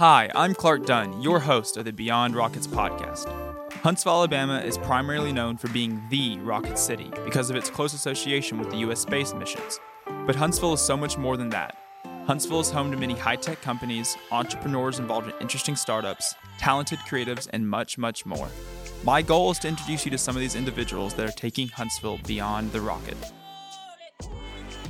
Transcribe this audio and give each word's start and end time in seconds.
Hi, 0.00 0.30
I'm 0.34 0.54
Clark 0.54 0.86
Dunn, 0.86 1.20
your 1.20 1.40
host 1.40 1.76
of 1.76 1.84
the 1.84 1.92
Beyond 1.92 2.34
Rockets 2.34 2.66
podcast. 2.66 3.30
Huntsville, 3.70 4.14
Alabama 4.14 4.58
is 4.60 4.78
primarily 4.78 5.30
known 5.30 5.58
for 5.58 5.68
being 5.68 6.02
the 6.08 6.38
rocket 6.38 6.78
city 6.78 7.12
because 7.26 7.50
of 7.50 7.56
its 7.56 7.68
close 7.68 7.92
association 7.92 8.58
with 8.58 8.70
the 8.70 8.78
U.S. 8.78 9.00
space 9.00 9.34
missions. 9.34 9.78
But 10.24 10.36
Huntsville 10.36 10.72
is 10.72 10.80
so 10.80 10.96
much 10.96 11.18
more 11.18 11.36
than 11.36 11.50
that. 11.50 11.76
Huntsville 12.24 12.60
is 12.60 12.70
home 12.70 12.90
to 12.92 12.96
many 12.96 13.12
high 13.12 13.36
tech 13.36 13.60
companies, 13.60 14.16
entrepreneurs 14.32 14.98
involved 14.98 15.28
in 15.28 15.34
interesting 15.38 15.76
startups, 15.76 16.34
talented 16.58 17.00
creatives, 17.00 17.46
and 17.52 17.68
much, 17.68 17.98
much 17.98 18.24
more. 18.24 18.48
My 19.04 19.20
goal 19.20 19.50
is 19.50 19.58
to 19.58 19.68
introduce 19.68 20.06
you 20.06 20.10
to 20.12 20.18
some 20.18 20.34
of 20.34 20.40
these 20.40 20.56
individuals 20.56 21.12
that 21.12 21.28
are 21.28 21.32
taking 21.32 21.68
Huntsville 21.68 22.20
beyond 22.26 22.72
the 22.72 22.80
rocket. 22.80 23.18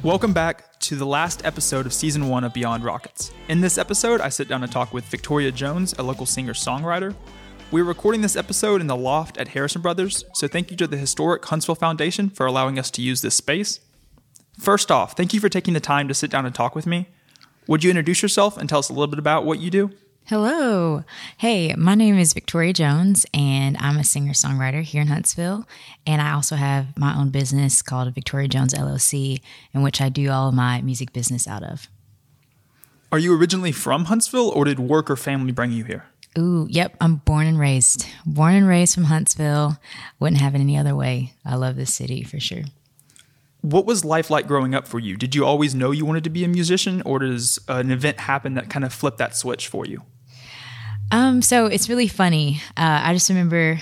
Welcome 0.04 0.32
back 0.32 0.69
to 0.80 0.96
the 0.96 1.06
last 1.06 1.44
episode 1.44 1.84
of 1.84 1.92
season 1.92 2.28
one 2.28 2.42
of 2.42 2.54
Beyond 2.54 2.84
Rockets. 2.84 3.32
In 3.48 3.60
this 3.60 3.76
episode, 3.76 4.22
I 4.22 4.30
sit 4.30 4.48
down 4.48 4.62
and 4.62 4.72
talk 4.72 4.94
with 4.94 5.04
Victoria 5.04 5.52
Jones, 5.52 5.94
a 5.98 6.02
local 6.02 6.24
singer 6.24 6.54
songwriter. 6.54 7.14
We're 7.70 7.84
recording 7.84 8.22
this 8.22 8.34
episode 8.34 8.80
in 8.80 8.86
the 8.86 8.96
loft 8.96 9.36
at 9.36 9.48
Harrison 9.48 9.82
Brothers, 9.82 10.24
so 10.32 10.48
thank 10.48 10.70
you 10.70 10.78
to 10.78 10.86
the 10.86 10.96
historic 10.96 11.44
Huntsville 11.44 11.74
Foundation 11.74 12.30
for 12.30 12.46
allowing 12.46 12.78
us 12.78 12.90
to 12.92 13.02
use 13.02 13.20
this 13.20 13.34
space. 13.34 13.80
First 14.58 14.90
off, 14.90 15.16
thank 15.16 15.34
you 15.34 15.40
for 15.40 15.50
taking 15.50 15.74
the 15.74 15.80
time 15.80 16.08
to 16.08 16.14
sit 16.14 16.30
down 16.30 16.46
and 16.46 16.54
talk 16.54 16.74
with 16.74 16.86
me. 16.86 17.08
Would 17.66 17.84
you 17.84 17.90
introduce 17.90 18.22
yourself 18.22 18.56
and 18.56 18.66
tell 18.66 18.78
us 18.78 18.88
a 18.88 18.94
little 18.94 19.06
bit 19.06 19.18
about 19.18 19.44
what 19.44 19.60
you 19.60 19.70
do? 19.70 19.90
Hello. 20.30 21.02
Hey, 21.38 21.74
my 21.74 21.96
name 21.96 22.16
is 22.16 22.34
Victoria 22.34 22.72
Jones, 22.72 23.26
and 23.34 23.76
I'm 23.78 23.98
a 23.98 24.04
singer 24.04 24.30
songwriter 24.30 24.80
here 24.80 25.02
in 25.02 25.08
Huntsville. 25.08 25.66
And 26.06 26.22
I 26.22 26.30
also 26.34 26.54
have 26.54 26.96
my 26.96 27.18
own 27.18 27.30
business 27.30 27.82
called 27.82 28.14
Victoria 28.14 28.46
Jones 28.46 28.72
LLC, 28.72 29.40
in 29.74 29.82
which 29.82 30.00
I 30.00 30.08
do 30.08 30.30
all 30.30 30.50
of 30.50 30.54
my 30.54 30.82
music 30.82 31.12
business 31.12 31.48
out 31.48 31.64
of. 31.64 31.88
Are 33.10 33.18
you 33.18 33.36
originally 33.36 33.72
from 33.72 34.04
Huntsville, 34.04 34.50
or 34.50 34.64
did 34.66 34.78
work 34.78 35.10
or 35.10 35.16
family 35.16 35.50
bring 35.50 35.72
you 35.72 35.82
here? 35.82 36.04
Ooh, 36.38 36.68
yep. 36.70 36.96
I'm 37.00 37.16
born 37.16 37.48
and 37.48 37.58
raised. 37.58 38.06
Born 38.24 38.54
and 38.54 38.68
raised 38.68 38.94
from 38.94 39.06
Huntsville. 39.06 39.78
Wouldn't 40.20 40.40
have 40.40 40.54
it 40.54 40.60
any 40.60 40.78
other 40.78 40.94
way. 40.94 41.32
I 41.44 41.56
love 41.56 41.74
this 41.74 41.92
city 41.92 42.22
for 42.22 42.38
sure. 42.38 42.62
What 43.62 43.84
was 43.84 44.04
life 44.04 44.30
like 44.30 44.46
growing 44.46 44.76
up 44.76 44.86
for 44.86 45.00
you? 45.00 45.16
Did 45.16 45.34
you 45.34 45.44
always 45.44 45.74
know 45.74 45.90
you 45.90 46.06
wanted 46.06 46.22
to 46.22 46.30
be 46.30 46.44
a 46.44 46.48
musician, 46.48 47.02
or 47.04 47.18
does 47.18 47.58
an 47.66 47.90
event 47.90 48.20
happen 48.20 48.54
that 48.54 48.70
kind 48.70 48.84
of 48.84 48.92
flipped 48.92 49.18
that 49.18 49.34
switch 49.34 49.66
for 49.66 49.84
you? 49.84 50.04
Um, 51.10 51.42
so 51.42 51.66
it's 51.66 51.88
really 51.88 52.08
funny. 52.08 52.60
Uh, 52.76 53.00
I 53.04 53.12
just 53.12 53.28
remember, 53.28 53.78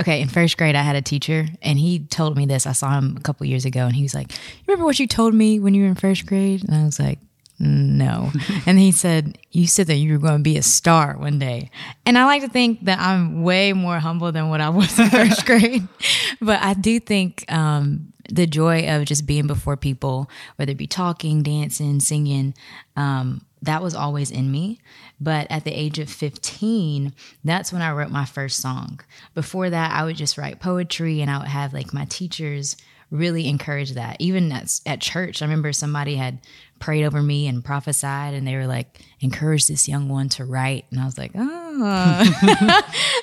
okay, 0.00 0.20
in 0.20 0.28
first 0.28 0.56
grade, 0.56 0.74
I 0.74 0.82
had 0.82 0.96
a 0.96 1.02
teacher, 1.02 1.46
and 1.62 1.78
he 1.78 2.00
told 2.00 2.36
me 2.36 2.46
this. 2.46 2.66
I 2.66 2.72
saw 2.72 2.96
him 2.96 3.16
a 3.16 3.20
couple 3.20 3.46
years 3.46 3.64
ago, 3.64 3.86
and 3.86 3.94
he 3.94 4.02
was 4.02 4.14
like, 4.14 4.32
"You 4.32 4.64
remember 4.66 4.84
what 4.84 4.98
you 4.98 5.06
told 5.06 5.34
me 5.34 5.60
when 5.60 5.74
you 5.74 5.82
were 5.82 5.88
in 5.88 5.94
first 5.94 6.26
grade?" 6.26 6.64
And 6.64 6.74
I 6.74 6.84
was 6.84 6.98
like, 6.98 7.18
"No." 7.58 8.32
and 8.66 8.78
he 8.78 8.92
said, 8.92 9.38
"You 9.50 9.66
said 9.66 9.88
that 9.88 9.96
you 9.96 10.12
were 10.12 10.18
going 10.18 10.38
to 10.38 10.42
be 10.42 10.56
a 10.56 10.62
star 10.62 11.16
one 11.18 11.38
day." 11.38 11.70
And 12.06 12.16
I 12.16 12.24
like 12.24 12.42
to 12.42 12.48
think 12.48 12.84
that 12.86 12.98
I'm 12.98 13.42
way 13.42 13.72
more 13.72 13.98
humble 13.98 14.32
than 14.32 14.48
what 14.48 14.60
I 14.60 14.70
was 14.70 14.98
in 14.98 15.10
first 15.10 15.44
grade, 15.44 15.86
but 16.40 16.62
I 16.62 16.74
do 16.74 16.98
think 16.98 17.44
um, 17.52 18.09
the 18.30 18.46
joy 18.46 18.88
of 18.88 19.04
just 19.04 19.26
being 19.26 19.46
before 19.46 19.76
people, 19.76 20.30
whether 20.56 20.72
it 20.72 20.78
be 20.78 20.86
talking, 20.86 21.42
dancing, 21.42 22.00
singing. 22.00 22.54
Um, 22.96 23.44
that 23.62 23.82
was 23.82 23.94
always 23.94 24.30
in 24.30 24.50
me. 24.50 24.80
But 25.20 25.46
at 25.50 25.64
the 25.64 25.72
age 25.72 25.98
of 25.98 26.08
15, 26.08 27.12
that's 27.44 27.72
when 27.72 27.82
I 27.82 27.92
wrote 27.92 28.10
my 28.10 28.24
first 28.24 28.60
song. 28.60 29.00
Before 29.34 29.68
that, 29.68 29.92
I 29.92 30.04
would 30.04 30.16
just 30.16 30.38
write 30.38 30.60
poetry 30.60 31.20
and 31.20 31.30
I 31.30 31.38
would 31.38 31.48
have 31.48 31.74
like 31.74 31.92
my 31.92 32.06
teachers 32.06 32.76
really 33.10 33.48
encourage 33.48 33.92
that. 33.92 34.16
Even 34.20 34.52
at, 34.52 34.80
at 34.86 35.00
church, 35.00 35.42
I 35.42 35.44
remember 35.44 35.72
somebody 35.72 36.16
had 36.16 36.38
prayed 36.78 37.04
over 37.04 37.22
me 37.22 37.46
and 37.46 37.64
prophesied 37.64 38.34
and 38.34 38.46
they 38.46 38.54
were 38.56 38.66
like, 38.66 39.00
encourage 39.20 39.66
this 39.66 39.88
young 39.88 40.08
one 40.08 40.28
to 40.30 40.44
write. 40.44 40.86
And 40.90 41.00
I 41.00 41.04
was 41.04 41.18
like, 41.18 41.32
oh, 41.34 42.22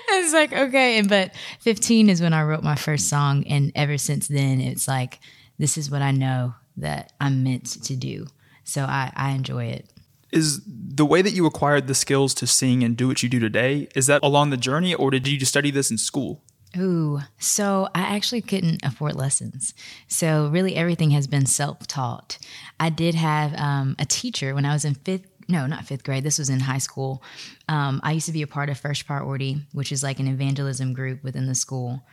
it's 0.09 0.33
like, 0.33 0.53
okay. 0.53 0.99
And, 0.99 1.09
but 1.09 1.33
15 1.61 2.09
is 2.09 2.21
when 2.21 2.33
I 2.33 2.43
wrote 2.43 2.63
my 2.63 2.75
first 2.75 3.09
song. 3.09 3.45
And 3.47 3.71
ever 3.75 3.97
since 3.97 4.27
then, 4.27 4.61
it's 4.61 4.87
like, 4.87 5.19
this 5.57 5.77
is 5.77 5.89
what 5.89 6.01
I 6.01 6.11
know 6.11 6.53
that 6.77 7.13
I'm 7.19 7.43
meant 7.43 7.83
to 7.83 7.95
do. 7.95 8.27
So 8.63 8.83
I, 8.83 9.11
I 9.15 9.31
enjoy 9.31 9.65
it 9.65 9.89
is 10.31 10.61
the 10.65 11.05
way 11.05 11.21
that 11.21 11.31
you 11.31 11.45
acquired 11.45 11.87
the 11.87 11.95
skills 11.95 12.33
to 12.33 12.45
sing 12.45 12.83
and 12.83 12.97
do 12.97 13.07
what 13.07 13.23
you 13.23 13.29
do 13.29 13.39
today 13.39 13.87
is 13.95 14.07
that 14.07 14.21
along 14.23 14.49
the 14.49 14.57
journey 14.57 14.93
or 14.93 15.09
did 15.09 15.27
you 15.27 15.37
just 15.37 15.51
study 15.51 15.71
this 15.71 15.89
in 15.89 15.97
school 15.97 16.43
Ooh, 16.75 17.21
so 17.39 17.87
I 17.95 18.01
actually 18.01 18.41
couldn't 18.41 18.83
afford 18.83 19.15
lessons. 19.15 19.73
So 20.07 20.49
really 20.49 20.75
everything 20.75 21.11
has 21.11 21.25
been 21.25 21.45
self-taught. 21.45 22.37
I 22.79 22.89
did 22.89 23.15
have 23.15 23.53
um, 23.55 23.95
a 23.97 24.05
teacher 24.05 24.53
when 24.53 24.65
I 24.65 24.73
was 24.73 24.85
in 24.85 24.95
fifth 24.95 25.27
no, 25.49 25.65
not 25.65 25.85
fifth 25.85 26.03
grade. 26.03 26.23
This 26.23 26.39
was 26.39 26.49
in 26.49 26.59
high 26.59 26.77
school. 26.77 27.23
Um, 27.69 28.01
I 28.03 28.11
used 28.11 28.25
to 28.25 28.33
be 28.33 28.41
a 28.41 28.47
part 28.47 28.69
of 28.69 28.77
First 28.77 29.07
Priority, 29.07 29.61
which 29.71 29.93
is 29.93 30.03
like 30.03 30.19
an 30.19 30.27
evangelism 30.27 30.93
group 30.93 31.23
within 31.23 31.47
the 31.47 31.55
school. 31.55 32.03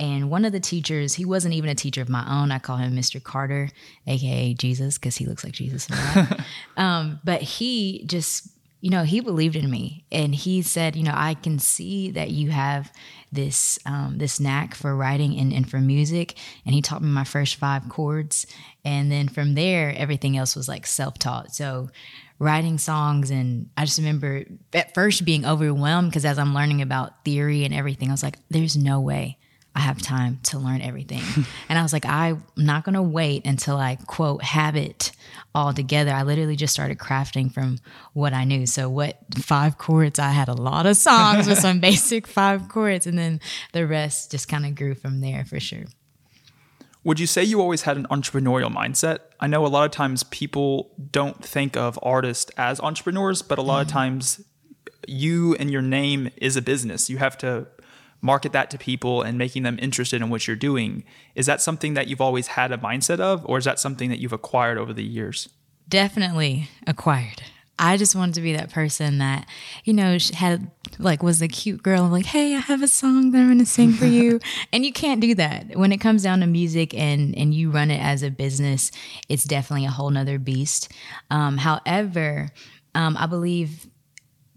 And 0.00 0.30
one 0.30 0.44
of 0.44 0.52
the 0.52 0.60
teachers, 0.60 1.14
he 1.14 1.24
wasn't 1.24 1.54
even 1.54 1.70
a 1.70 1.74
teacher 1.74 2.02
of 2.02 2.08
my 2.08 2.24
own. 2.28 2.50
I 2.50 2.58
call 2.58 2.76
him 2.76 2.96
Mr. 2.96 3.22
Carter, 3.22 3.68
aka 4.06 4.54
Jesus, 4.54 4.98
because 4.98 5.16
he 5.16 5.26
looks 5.26 5.44
like 5.44 5.52
Jesus. 5.52 5.88
um, 6.76 7.20
but 7.24 7.42
he 7.42 8.04
just, 8.06 8.48
you 8.84 8.90
know, 8.90 9.04
he 9.04 9.20
believed 9.20 9.56
in 9.56 9.70
me, 9.70 10.04
and 10.12 10.34
he 10.34 10.60
said, 10.60 10.94
you 10.94 11.04
know, 11.04 11.14
I 11.16 11.32
can 11.32 11.58
see 11.58 12.10
that 12.10 12.32
you 12.32 12.50
have 12.50 12.92
this 13.32 13.78
um, 13.86 14.18
this 14.18 14.38
knack 14.38 14.74
for 14.74 14.94
writing 14.94 15.38
and, 15.38 15.54
and 15.54 15.66
for 15.66 15.78
music. 15.78 16.34
And 16.66 16.74
he 16.74 16.82
taught 16.82 17.00
me 17.00 17.08
my 17.08 17.24
first 17.24 17.54
five 17.54 17.88
chords, 17.88 18.46
and 18.84 19.10
then 19.10 19.28
from 19.28 19.54
there, 19.54 19.94
everything 19.96 20.36
else 20.36 20.54
was 20.54 20.68
like 20.68 20.86
self 20.86 21.18
taught. 21.18 21.54
So 21.54 21.88
writing 22.38 22.76
songs 22.76 23.30
and 23.30 23.70
I 23.78 23.86
just 23.86 23.96
remember 23.96 24.44
at 24.74 24.92
first 24.92 25.24
being 25.24 25.46
overwhelmed 25.46 26.10
because 26.10 26.26
as 26.26 26.38
I'm 26.38 26.52
learning 26.52 26.82
about 26.82 27.24
theory 27.24 27.64
and 27.64 27.72
everything, 27.72 28.10
I 28.10 28.12
was 28.12 28.22
like, 28.22 28.38
there's 28.50 28.76
no 28.76 29.00
way 29.00 29.38
I 29.74 29.80
have 29.80 30.00
time 30.00 30.38
to 30.44 30.58
learn 30.58 30.80
everything. 30.80 31.22
and 31.68 31.78
I 31.78 31.82
was 31.82 31.92
like, 31.92 32.06
I'm 32.06 32.44
not 32.56 32.84
going 32.84 32.94
to 32.94 33.02
wait 33.02 33.44
until 33.44 33.76
I 33.76 33.96
quote 34.06 34.42
have 34.42 34.76
it 34.76 35.10
all 35.54 35.72
together. 35.72 36.12
I 36.12 36.22
literally 36.22 36.56
just 36.56 36.72
started 36.72 36.98
crafting 36.98 37.52
from 37.52 37.78
what 38.12 38.32
I 38.32 38.44
knew. 38.44 38.66
So, 38.66 38.88
what 38.88 39.18
five 39.36 39.78
chords? 39.78 40.18
I 40.18 40.30
had 40.30 40.48
a 40.48 40.54
lot 40.54 40.86
of 40.86 40.96
songs 40.96 41.48
with 41.48 41.58
some 41.58 41.80
basic 41.80 42.26
five 42.26 42.68
chords, 42.68 43.06
and 43.06 43.18
then 43.18 43.40
the 43.72 43.86
rest 43.86 44.30
just 44.30 44.48
kind 44.48 44.64
of 44.64 44.74
grew 44.74 44.94
from 44.94 45.20
there 45.20 45.44
for 45.44 45.58
sure. 45.58 45.84
Would 47.04 47.20
you 47.20 47.26
say 47.26 47.44
you 47.44 47.60
always 47.60 47.82
had 47.82 47.98
an 47.98 48.06
entrepreneurial 48.10 48.74
mindset? 48.74 49.18
I 49.38 49.46
know 49.46 49.66
a 49.66 49.68
lot 49.68 49.84
of 49.84 49.90
times 49.90 50.22
people 50.22 50.90
don't 51.12 51.44
think 51.44 51.76
of 51.76 51.98
artists 52.02 52.50
as 52.56 52.80
entrepreneurs, 52.80 53.42
but 53.42 53.58
a 53.58 53.62
lot 53.62 53.78
mm. 53.78 53.82
of 53.82 53.88
times 53.92 54.42
you 55.06 55.54
and 55.56 55.70
your 55.70 55.82
name 55.82 56.30
is 56.36 56.56
a 56.56 56.62
business. 56.62 57.10
You 57.10 57.18
have 57.18 57.36
to 57.38 57.66
market 58.24 58.52
that 58.52 58.70
to 58.70 58.78
people 58.78 59.20
and 59.20 59.36
making 59.36 59.62
them 59.62 59.78
interested 59.80 60.22
in 60.22 60.30
what 60.30 60.46
you're 60.46 60.56
doing. 60.56 61.04
Is 61.34 61.44
that 61.46 61.60
something 61.60 61.92
that 61.94 62.08
you've 62.08 62.22
always 62.22 62.48
had 62.48 62.72
a 62.72 62.78
mindset 62.78 63.20
of, 63.20 63.44
or 63.44 63.58
is 63.58 63.66
that 63.66 63.78
something 63.78 64.08
that 64.08 64.18
you've 64.18 64.32
acquired 64.32 64.78
over 64.78 64.94
the 64.94 65.04
years? 65.04 65.50
Definitely 65.88 66.70
acquired. 66.86 67.42
I 67.78 67.96
just 67.96 68.14
wanted 68.14 68.36
to 68.36 68.40
be 68.40 68.52
that 68.54 68.70
person 68.70 69.18
that, 69.18 69.46
you 69.84 69.92
know, 69.92 70.16
had 70.32 70.70
like 70.98 71.22
was 71.22 71.42
a 71.42 71.48
cute 71.48 71.82
girl, 71.82 72.08
like, 72.08 72.24
hey, 72.24 72.54
I 72.54 72.60
have 72.60 72.82
a 72.82 72.88
song 72.88 73.32
that 73.32 73.38
I'm 73.38 73.48
gonna 73.48 73.66
sing 73.66 73.92
for 73.92 74.06
you. 74.06 74.40
and 74.72 74.86
you 74.86 74.92
can't 74.92 75.20
do 75.20 75.34
that. 75.34 75.76
When 75.76 75.92
it 75.92 75.98
comes 75.98 76.22
down 76.22 76.40
to 76.40 76.46
music 76.46 76.94
and 76.94 77.36
and 77.36 77.52
you 77.52 77.70
run 77.70 77.90
it 77.90 78.00
as 78.00 78.22
a 78.22 78.30
business, 78.30 78.90
it's 79.28 79.44
definitely 79.44 79.86
a 79.86 79.90
whole 79.90 80.08
nother 80.08 80.38
beast. 80.38 80.92
Um, 81.30 81.58
however, 81.58 82.50
um, 82.94 83.16
I 83.18 83.26
believe 83.26 83.88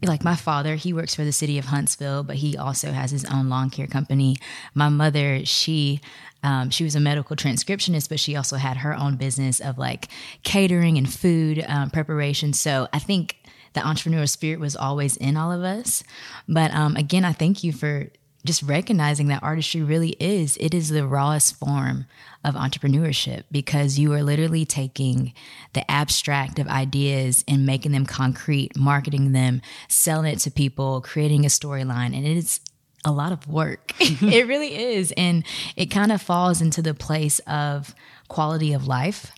like 0.03 0.24
my 0.24 0.35
father, 0.35 0.75
he 0.75 0.94
works 0.94 1.16
for 1.16 1.24
the 1.24 1.31
city 1.31 1.58
of 1.58 1.66
Huntsville, 1.66 2.24
but 2.24 2.38
he 2.38 2.56
also 2.56 2.91
has 2.91 3.12
his 3.12 3.25
own 3.25 3.50
lawn 3.50 3.69
care 3.69 3.88
company. 3.88 4.38
My 4.75 4.90
mother, 4.90 5.44
she 5.46 6.02
um, 6.44 6.69
she 6.69 6.84
was 6.84 6.96
a 6.96 7.00
medical 7.00 7.35
transcriptionist, 7.35 8.09
but 8.09 8.19
she 8.19 8.36
also 8.36 8.57
had 8.57 8.78
her 8.78 8.96
own 8.96 9.16
business 9.16 9.60
of 9.60 9.77
like 9.77 10.07
catering 10.44 10.98
and 10.98 11.12
food 11.12 11.66
um, 11.68 11.89
preparation. 11.89 12.54
So 12.54 12.88
I 12.94 13.00
think 13.00 13.38
the 13.74 13.80
entrepreneurial 13.81 14.30
spirit 14.30 14.60
was 14.60 14.75
always 14.75 15.18
in 15.18 15.36
all 15.36 15.51
of 15.51 15.63
us. 15.63 16.04
But 16.48 16.72
um, 16.74 16.95
again, 16.95 17.25
I 17.25 17.33
thank 17.33 17.63
you 17.63 17.74
for 17.74 18.07
just 18.48 18.64
recognizing 18.64 19.28
that 19.28 19.44
artistry 19.44 19.82
really 19.82 20.12
is 20.20 20.58
it 20.58 20.74
is 20.74 20.90
the 20.90 21.06
rawest 21.06 21.56
form 21.56 22.06
of 22.44 22.56
entrepreneurship 22.56 23.44
because 23.52 24.00
you 24.00 24.14
are 24.14 24.24
literally 24.24 24.66
taking 24.66 25.34
the 25.74 25.90
abstract 25.92 26.58
of 26.58 26.68
ideas 26.68 27.44
and 27.48 27.66
making 27.66 27.92
them 27.92 28.06
concrete 28.06 28.76
marketing 28.76 29.34
them 29.34 29.62
selling 29.88 30.32
it 30.32 30.40
to 30.40 30.50
people 30.50 31.02
creating 31.02 31.46
a 31.46 31.50
storyline 31.50 32.16
and 32.16 32.26
it 32.26 32.38
is 32.38 32.60
a 33.06 33.12
lot 33.12 33.32
of 33.32 33.48
work. 33.48 33.94
It 34.00 34.48
really 34.48 34.76
is 34.76 35.14
and 35.16 35.46
it 35.76 35.88
kind 35.88 36.12
of 36.12 36.22
falls 36.22 36.62
into 36.62 36.82
the 36.82 36.94
place 36.94 37.40
of 37.48 37.94
quality 38.28 38.74
of 38.74 38.88
life 38.88 39.32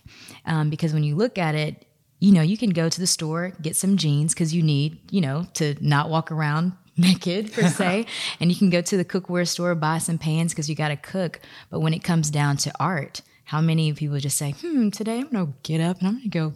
um, 0.46 0.70
because 0.70 0.92
when 0.94 1.04
you 1.04 1.14
look 1.14 1.36
at 1.36 1.54
it 1.54 1.86
you 2.20 2.32
know, 2.32 2.42
you 2.42 2.58
can 2.58 2.70
go 2.70 2.88
to 2.88 3.00
the 3.00 3.06
store, 3.06 3.54
get 3.62 3.76
some 3.76 3.96
jeans 3.96 4.34
because 4.34 4.54
you 4.54 4.62
need, 4.62 4.98
you 5.10 5.22
know, 5.22 5.46
to 5.54 5.74
not 5.80 6.10
walk 6.10 6.30
around 6.30 6.72
naked 7.00 7.52
per 7.52 7.68
se. 7.68 8.06
And 8.40 8.50
you 8.50 8.56
can 8.56 8.70
go 8.70 8.80
to 8.82 8.96
the 8.96 9.04
cookware 9.04 9.48
store 9.48 9.74
buy 9.74 9.98
some 9.98 10.18
pans 10.18 10.52
because 10.52 10.68
you 10.68 10.74
got 10.74 10.88
to 10.88 10.96
cook. 10.96 11.40
But 11.70 11.80
when 11.80 11.94
it 11.94 12.04
comes 12.04 12.30
down 12.30 12.56
to 12.58 12.72
art 12.78 13.22
how 13.44 13.60
many 13.60 13.92
people 13.92 14.16
just 14.18 14.38
say 14.38 14.52
hmm 14.52 14.90
today 14.90 15.18
i'm 15.18 15.28
gonna 15.28 15.52
get 15.64 15.80
up 15.80 15.98
and 15.98 16.06
i'm 16.06 16.18
gonna 16.18 16.28
go 16.28 16.52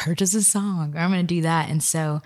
purchase 0.00 0.34
a 0.34 0.42
song. 0.42 0.94
Or 0.96 1.00
I'm 1.00 1.10
going 1.10 1.26
to 1.26 1.34
do 1.34 1.42
that. 1.42 1.68
And 1.68 1.82
so 1.82 2.22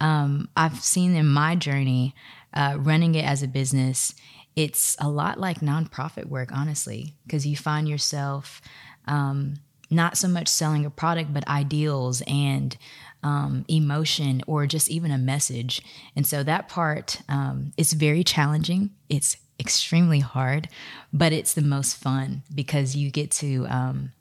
um, 0.00 0.48
I've 0.56 0.80
seen 0.82 1.14
in 1.16 1.26
my 1.26 1.56
journey 1.56 2.14
uh, 2.54 2.76
running 2.78 3.14
it 3.14 3.24
as 3.24 3.42
a 3.42 3.48
business, 3.48 4.14
it's 4.54 4.96
a 5.00 5.08
lot 5.08 5.38
like 5.38 5.60
nonprofit 5.60 6.26
work, 6.26 6.50
honestly, 6.52 7.14
because 7.26 7.46
you 7.46 7.56
find 7.56 7.88
yourself 7.88 8.62
um, 9.06 9.56
not 9.90 10.16
so 10.16 10.28
much 10.28 10.48
selling 10.48 10.86
a 10.86 10.90
product, 10.90 11.34
but 11.34 11.46
ideals 11.48 12.22
and 12.26 12.76
um, 13.22 13.64
emotion 13.68 14.42
or 14.46 14.66
just 14.66 14.90
even 14.90 15.10
a 15.10 15.18
message. 15.18 15.82
And 16.14 16.26
so 16.26 16.42
that 16.42 16.68
part 16.68 17.22
um, 17.28 17.72
is 17.76 17.92
very 17.92 18.22
challenging. 18.24 18.90
It's 19.08 19.36
extremely 19.58 20.20
hard, 20.20 20.68
but 21.12 21.32
it's 21.32 21.54
the 21.54 21.62
most 21.62 21.96
fun 21.96 22.42
because 22.54 22.94
you 22.94 23.10
get 23.10 23.30
to 23.32 23.66
um, 23.68 24.12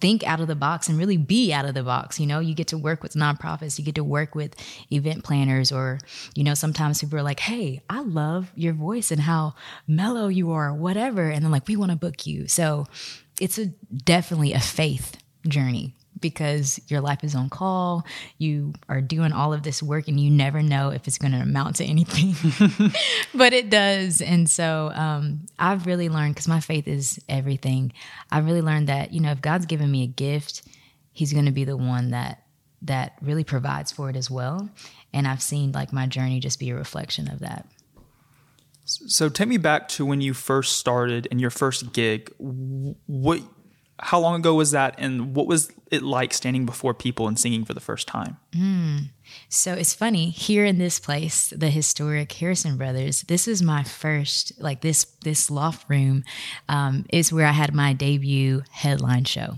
think 0.00 0.26
out 0.26 0.40
of 0.40 0.46
the 0.46 0.56
box 0.56 0.88
and 0.88 0.98
really 0.98 1.16
be 1.16 1.52
out 1.52 1.64
of 1.64 1.74
the 1.74 1.82
box. 1.82 2.18
You 2.18 2.26
know, 2.26 2.40
you 2.40 2.54
get 2.54 2.68
to 2.68 2.78
work 2.78 3.02
with 3.02 3.14
nonprofits, 3.14 3.78
you 3.78 3.84
get 3.84 3.94
to 3.96 4.04
work 4.04 4.34
with 4.34 4.54
event 4.90 5.24
planners, 5.24 5.72
or, 5.72 5.98
you 6.34 6.44
know, 6.44 6.54
sometimes 6.54 7.00
people 7.00 7.18
are 7.18 7.22
like, 7.22 7.40
hey, 7.40 7.82
I 7.88 8.00
love 8.00 8.52
your 8.54 8.72
voice 8.72 9.10
and 9.10 9.20
how 9.20 9.54
mellow 9.86 10.28
you 10.28 10.52
are, 10.52 10.72
whatever. 10.72 11.28
And 11.28 11.44
then, 11.44 11.50
like, 11.50 11.68
we 11.68 11.76
want 11.76 11.92
to 11.92 11.96
book 11.96 12.26
you. 12.26 12.48
So 12.48 12.86
it's 13.40 13.58
a 13.58 13.66
definitely 13.66 14.52
a 14.52 14.60
faith 14.60 15.18
journey 15.46 15.95
because 16.20 16.80
your 16.88 17.00
life 17.00 17.22
is 17.22 17.34
on 17.34 17.50
call. 17.50 18.06
You 18.38 18.74
are 18.88 19.00
doing 19.00 19.32
all 19.32 19.52
of 19.52 19.62
this 19.62 19.82
work 19.82 20.08
and 20.08 20.18
you 20.18 20.30
never 20.30 20.62
know 20.62 20.90
if 20.90 21.06
it's 21.06 21.18
going 21.18 21.32
to 21.32 21.40
amount 21.40 21.76
to 21.76 21.84
anything, 21.84 22.34
but 23.34 23.52
it 23.52 23.70
does. 23.70 24.20
And 24.20 24.48
so 24.48 24.90
um, 24.94 25.46
I've 25.58 25.86
really 25.86 26.08
learned 26.08 26.34
because 26.34 26.48
my 26.48 26.60
faith 26.60 26.88
is 26.88 27.20
everything. 27.28 27.92
I've 28.30 28.46
really 28.46 28.62
learned 28.62 28.88
that, 28.88 29.12
you 29.12 29.20
know, 29.20 29.32
if 29.32 29.40
God's 29.40 29.66
given 29.66 29.90
me 29.90 30.02
a 30.02 30.08
gift, 30.08 30.62
He's 31.12 31.32
going 31.32 31.46
to 31.46 31.52
be 31.52 31.64
the 31.64 31.78
one 31.78 32.10
that 32.10 32.42
that 32.82 33.16
really 33.22 33.44
provides 33.44 33.90
for 33.90 34.10
it 34.10 34.16
as 34.16 34.30
well. 34.30 34.68
And 35.14 35.26
I've 35.26 35.42
seen 35.42 35.72
like 35.72 35.92
my 35.92 36.06
journey 36.06 36.40
just 36.40 36.58
be 36.58 36.68
a 36.70 36.74
reflection 36.74 37.30
of 37.30 37.38
that. 37.40 37.66
So 38.84 39.28
take 39.28 39.48
me 39.48 39.56
back 39.56 39.88
to 39.88 40.06
when 40.06 40.20
you 40.20 40.32
first 40.32 40.76
started 40.78 41.26
and 41.30 41.40
your 41.40 41.50
first 41.50 41.92
gig. 41.92 42.32
What 42.38 43.42
how 43.98 44.20
long 44.20 44.38
ago 44.38 44.54
was 44.54 44.72
that 44.72 44.94
and 44.98 45.34
what 45.34 45.46
was 45.46 45.72
it 45.90 46.02
like 46.02 46.34
standing 46.34 46.66
before 46.66 46.92
people 46.92 47.26
and 47.26 47.38
singing 47.38 47.64
for 47.64 47.74
the 47.74 47.80
first 47.80 48.06
time 48.06 48.36
mm. 48.52 49.08
so 49.48 49.72
it's 49.72 49.94
funny 49.94 50.30
here 50.30 50.64
in 50.64 50.78
this 50.78 50.98
place 50.98 51.52
the 51.56 51.70
historic 51.70 52.30
harrison 52.32 52.76
brothers 52.76 53.22
this 53.22 53.48
is 53.48 53.62
my 53.62 53.82
first 53.82 54.52
like 54.60 54.80
this 54.82 55.04
this 55.22 55.50
loft 55.50 55.88
room 55.88 56.24
um, 56.68 57.04
is 57.10 57.32
where 57.32 57.46
i 57.46 57.52
had 57.52 57.74
my 57.74 57.92
debut 57.92 58.62
headline 58.70 59.24
show 59.24 59.54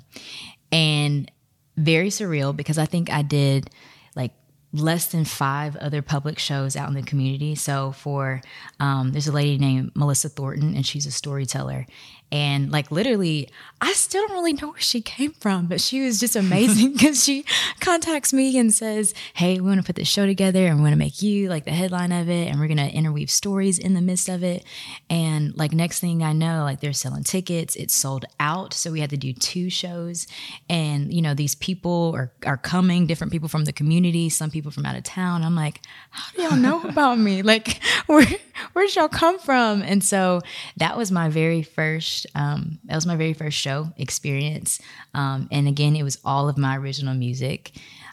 and 0.71 1.31
very 1.77 2.09
surreal 2.09 2.55
because 2.55 2.79
i 2.79 2.87
think 2.87 3.11
i 3.11 3.23
did 3.23 3.69
like 4.15 4.33
less 4.73 5.07
than 5.07 5.25
five 5.25 5.77
other 5.77 6.03
public 6.03 6.39
shows 6.39 6.77
out 6.77 6.89
in 6.89 6.95
the 6.95 7.03
community. 7.03 7.55
So 7.55 7.93
for 7.93 8.43
um, 8.81 9.13
there's 9.13 9.29
a 9.29 9.33
lady 9.33 9.59
named 9.59 9.93
Melissa 9.95 10.29
Thornton, 10.29 10.75
and 10.75 10.85
she's 10.85 11.07
a 11.07 11.11
storyteller, 11.11 11.87
and 12.31 12.71
like 12.71 12.91
literally, 12.91 13.49
I 13.81 13.93
still 13.93 14.27
don't 14.27 14.37
really 14.37 14.53
know 14.53 14.69
where 14.71 14.81
she 14.81 15.01
came 15.01 15.33
from, 15.33 15.67
but 15.67 15.81
she 15.81 16.03
was 16.05 16.21
just 16.21 16.37
amazing 16.37 16.93
because 16.95 17.25
she 17.25 17.45
contacts 17.81 18.33
me 18.33 18.59
and 18.59 18.73
says, 18.73 19.15
Hey, 19.35 19.61
we 19.61 19.69
want 19.69 19.81
to 19.81 19.87
put 19.87 19.97
this 19.97 20.09
show 20.09 20.27
together 20.27 20.67
and 20.67 20.77
we 20.77 20.83
want 20.83 20.93
to 20.93 20.99
make 20.99 21.23
you 21.23 21.49
like 21.49 21.65
the 21.65 21.71
headline 21.71 22.13
of 22.13 22.29
it. 22.29 22.49
And 22.49 22.61
we're 22.61 22.67
going 22.67 22.77
to 22.79 22.91
interweave 22.91 23.31
stories 23.31 23.79
in 23.79 23.95
the 23.95 24.01
midst 24.01 24.29
of 24.29 24.43
it. 24.43 24.65
And 25.09 25.57
like 25.57 25.73
next 25.73 26.01
thing 26.01 26.23
I 26.23 26.33
know, 26.33 26.65
like 26.65 26.81
they're 26.81 26.93
selling 26.93 27.25
tickets. 27.25 27.77
It's 27.77 27.95
sold 27.95 28.27
out. 28.41 28.75
So 28.75 28.91
we 28.91 29.01
had 29.01 29.11
to 29.11 29.17
do 29.17 29.33
two 29.33 29.71
shows. 29.71 30.27
And, 30.69 31.13
you 31.13 31.23
know, 31.23 31.35
these 31.35 31.55
people 31.55 32.13
are, 32.15 32.33
are 32.45 32.59
coming, 32.59 33.07
different 33.07 33.33
people 33.33 33.49
from 33.49 33.65
the 33.65 33.73
community, 33.73 34.29
some 34.29 34.51
people 34.51 34.71
from 34.71 34.85
out 34.85 34.97
of 34.97 35.05
town. 35.05 35.45
I'm 35.45 35.55
like, 35.55 35.81
How 36.11 36.33
do 36.35 36.43
y'all 36.43 36.57
know 36.57 36.83
about 36.89 37.19
me? 37.19 37.43
Like, 37.43 37.81
where, 38.73 38.85
where'd 38.89 38.95
y'all 38.97 39.09
come 39.09 39.39
from? 39.39 39.83
And 39.83 40.03
so 40.03 40.41
that 40.77 40.97
was 40.97 41.11
my 41.13 41.29
very 41.29 41.63
first, 41.63 42.27
um, 42.35 42.79
that 42.85 42.95
was 42.95 43.07
my 43.07 43.17
very 43.17 43.33
first 43.33 43.59
show 43.59 43.93
experience. 43.97 44.81
Um, 45.15 45.49
and 45.51 45.69
again, 45.69 45.97
it 45.97 46.03
was 46.03 46.19
all 46.25 46.49
of 46.49 46.57
my 46.57 46.77
original 46.77 47.15
music. 47.15 47.73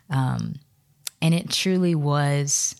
Um, 0.10 0.56
and 1.22 1.34
it 1.34 1.50
truly 1.50 1.96
was, 1.96 2.76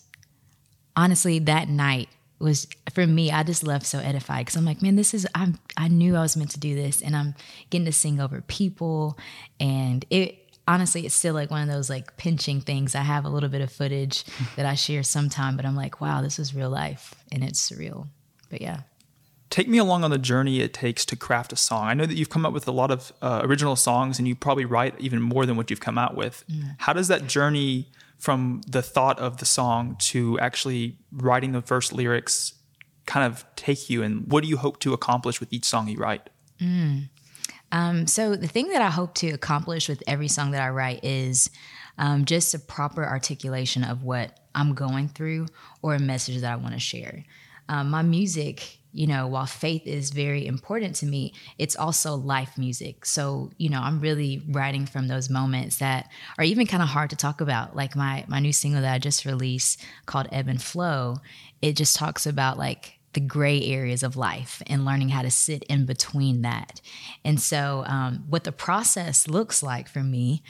honestly, 0.94 1.38
that 1.40 1.68
night 1.68 2.08
was 2.38 2.66
for 2.92 3.06
me 3.06 3.30
i 3.30 3.42
just 3.42 3.62
left 3.62 3.86
so 3.86 3.98
edified 3.98 4.44
because 4.44 4.56
i'm 4.56 4.64
like 4.66 4.82
man 4.82 4.94
this 4.94 5.14
is 5.14 5.26
i'm 5.34 5.58
i 5.78 5.88
knew 5.88 6.14
i 6.14 6.20
was 6.20 6.36
meant 6.36 6.50
to 6.50 6.60
do 6.60 6.74
this 6.74 7.00
and 7.00 7.16
i'm 7.16 7.34
getting 7.70 7.86
to 7.86 7.92
sing 7.92 8.20
over 8.20 8.42
people 8.42 9.16
and 9.58 10.04
it 10.10 10.45
honestly, 10.66 11.06
it's 11.06 11.14
still 11.14 11.34
like 11.34 11.50
one 11.50 11.62
of 11.62 11.74
those 11.74 11.88
like 11.88 12.16
pinching 12.16 12.60
things. 12.60 12.94
I 12.94 13.02
have 13.02 13.24
a 13.24 13.28
little 13.28 13.48
bit 13.48 13.60
of 13.60 13.70
footage 13.70 14.24
that 14.56 14.66
I 14.66 14.74
share 14.74 15.02
sometime, 15.02 15.56
but 15.56 15.64
I'm 15.64 15.76
like, 15.76 16.00
wow, 16.00 16.22
this 16.22 16.38
is 16.38 16.54
real 16.54 16.70
life 16.70 17.14
and 17.32 17.44
it's 17.44 17.70
surreal. 17.70 18.08
But 18.50 18.60
yeah. 18.60 18.80
Take 19.48 19.68
me 19.68 19.78
along 19.78 20.02
on 20.02 20.10
the 20.10 20.18
journey 20.18 20.60
it 20.60 20.74
takes 20.74 21.06
to 21.06 21.16
craft 21.16 21.52
a 21.52 21.56
song. 21.56 21.86
I 21.86 21.94
know 21.94 22.04
that 22.04 22.16
you've 22.16 22.30
come 22.30 22.44
up 22.44 22.52
with 22.52 22.66
a 22.66 22.72
lot 22.72 22.90
of 22.90 23.12
uh, 23.22 23.42
original 23.44 23.76
songs 23.76 24.18
and 24.18 24.26
you 24.26 24.34
probably 24.34 24.64
write 24.64 24.94
even 24.98 25.22
more 25.22 25.46
than 25.46 25.56
what 25.56 25.70
you've 25.70 25.80
come 25.80 25.98
out 25.98 26.16
with. 26.16 26.44
Mm. 26.50 26.74
How 26.78 26.92
does 26.92 27.08
that 27.08 27.28
journey 27.28 27.88
from 28.18 28.62
the 28.66 28.82
thought 28.82 29.18
of 29.20 29.36
the 29.36 29.44
song 29.44 29.96
to 30.00 30.38
actually 30.40 30.96
writing 31.12 31.52
the 31.52 31.62
first 31.62 31.92
lyrics 31.92 32.54
kind 33.04 33.24
of 33.24 33.44
take 33.54 33.88
you 33.88 34.02
and 34.02 34.30
what 34.30 34.42
do 34.42 34.48
you 34.48 34.56
hope 34.56 34.80
to 34.80 34.92
accomplish 34.92 35.38
with 35.38 35.52
each 35.52 35.64
song 35.64 35.86
you 35.86 35.98
write? 35.98 36.28
Mm. 36.60 37.08
Um, 37.72 38.06
so 38.06 38.36
the 38.36 38.46
thing 38.46 38.68
that 38.68 38.82
I 38.82 38.90
hope 38.90 39.14
to 39.16 39.30
accomplish 39.30 39.88
with 39.88 40.02
every 40.06 40.28
song 40.28 40.52
that 40.52 40.62
I 40.62 40.70
write 40.70 41.04
is 41.04 41.50
um, 41.98 42.24
just 42.24 42.54
a 42.54 42.58
proper 42.58 43.04
articulation 43.04 43.84
of 43.84 44.02
what 44.02 44.38
I'm 44.54 44.74
going 44.74 45.08
through 45.08 45.46
or 45.82 45.94
a 45.94 45.98
message 45.98 46.40
that 46.40 46.52
I 46.52 46.56
want 46.56 46.74
to 46.74 46.80
share. 46.80 47.24
Um, 47.68 47.90
my 47.90 48.02
music, 48.02 48.78
you 48.92 49.06
know, 49.06 49.26
while 49.26 49.46
faith 49.46 49.86
is 49.86 50.10
very 50.10 50.46
important 50.46 50.94
to 50.96 51.06
me, 51.06 51.34
it's 51.58 51.76
also 51.76 52.14
life 52.14 52.56
music. 52.56 53.04
So, 53.04 53.50
you 53.58 53.68
know, 53.68 53.80
I'm 53.80 54.00
really 54.00 54.42
writing 54.48 54.86
from 54.86 55.08
those 55.08 55.28
moments 55.28 55.78
that 55.78 56.08
are 56.38 56.44
even 56.44 56.66
kind 56.66 56.82
of 56.82 56.88
hard 56.88 57.10
to 57.10 57.16
talk 57.16 57.40
about. 57.40 57.74
Like 57.74 57.96
my 57.96 58.24
my 58.28 58.38
new 58.38 58.52
single 58.52 58.82
that 58.82 58.94
I 58.94 58.98
just 58.98 59.24
released 59.24 59.82
called 60.06 60.28
Ebb 60.30 60.48
and 60.48 60.62
Flow, 60.62 61.16
it 61.60 61.74
just 61.74 61.96
talks 61.96 62.24
about 62.24 62.56
like 62.56 62.98
the 63.12 63.20
gray 63.20 63.62
areas 63.64 64.02
of 64.02 64.16
life 64.16 64.62
and 64.66 64.84
learning 64.84 65.08
how 65.08 65.22
to 65.22 65.30
sit 65.30 65.62
in 65.64 65.86
between 65.86 66.42
that. 66.42 66.80
And 67.24 67.40
so, 67.40 67.84
um, 67.86 68.24
what 68.28 68.44
the 68.44 68.52
process 68.52 69.26
looks 69.26 69.62
like 69.62 69.88
for 69.88 70.02
me, 70.02 70.42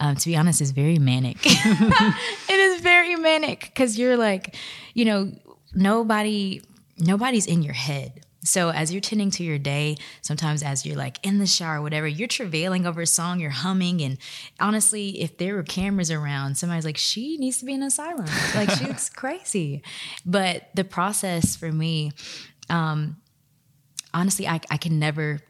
um, 0.00 0.16
to 0.16 0.28
be 0.28 0.36
honest, 0.36 0.60
is 0.60 0.70
very 0.70 0.98
manic. 0.98 1.38
it 1.44 2.60
is 2.60 2.80
very 2.80 3.16
manic 3.16 3.60
because 3.60 3.98
you're 3.98 4.16
like, 4.16 4.56
you 4.94 5.04
know, 5.04 5.32
nobody, 5.74 6.62
nobody's 6.98 7.46
in 7.46 7.62
your 7.62 7.74
head. 7.74 8.23
So 8.44 8.68
as 8.68 8.92
you're 8.92 9.00
tending 9.00 9.30
to 9.32 9.42
your 9.42 9.58
day, 9.58 9.96
sometimes 10.20 10.62
as 10.62 10.86
you're 10.86 10.96
like 10.96 11.18
in 11.22 11.38
the 11.38 11.46
shower, 11.46 11.80
whatever, 11.82 12.06
you're 12.06 12.28
travailing 12.28 12.86
over 12.86 13.00
a 13.00 13.06
song, 13.06 13.40
you're 13.40 13.50
humming. 13.50 14.02
And 14.02 14.18
honestly, 14.60 15.20
if 15.22 15.38
there 15.38 15.54
were 15.56 15.62
cameras 15.62 16.10
around, 16.10 16.56
somebody's 16.56 16.84
like, 16.84 16.98
she 16.98 17.36
needs 17.38 17.58
to 17.58 17.64
be 17.64 17.72
in 17.72 17.82
asylum. 17.82 18.26
Like 18.54 18.70
she's 18.70 19.10
crazy. 19.16 19.82
But 20.24 20.68
the 20.74 20.84
process 20.84 21.56
for 21.56 21.72
me, 21.72 22.12
um, 22.68 23.16
honestly, 24.12 24.46
I, 24.46 24.60
I 24.70 24.76
can 24.76 24.98
never 24.98 25.40